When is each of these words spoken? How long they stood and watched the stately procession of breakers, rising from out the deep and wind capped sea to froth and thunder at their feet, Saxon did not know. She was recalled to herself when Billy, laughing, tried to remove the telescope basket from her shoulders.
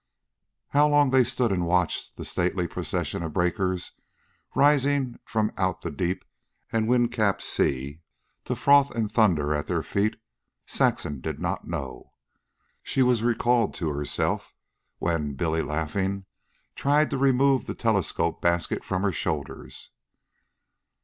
How 0.69 0.87
long 0.87 1.11
they 1.11 1.23
stood 1.23 1.51
and 1.51 1.63
watched 1.67 2.17
the 2.17 2.25
stately 2.25 2.65
procession 2.65 3.21
of 3.21 3.33
breakers, 3.35 3.91
rising 4.55 5.19
from 5.25 5.51
out 5.57 5.81
the 5.83 5.91
deep 5.91 6.25
and 6.71 6.87
wind 6.87 7.11
capped 7.11 7.43
sea 7.43 8.01
to 8.45 8.55
froth 8.55 8.89
and 8.95 9.11
thunder 9.11 9.53
at 9.53 9.67
their 9.67 9.83
feet, 9.83 10.19
Saxon 10.65 11.21
did 11.21 11.37
not 11.37 11.67
know. 11.67 12.13
She 12.81 13.03
was 13.03 13.21
recalled 13.21 13.75
to 13.75 13.89
herself 13.93 14.55
when 14.97 15.35
Billy, 15.35 15.61
laughing, 15.61 16.25
tried 16.73 17.11
to 17.11 17.17
remove 17.19 17.67
the 17.67 17.75
telescope 17.75 18.41
basket 18.41 18.83
from 18.83 19.03
her 19.03 19.11
shoulders. 19.11 19.91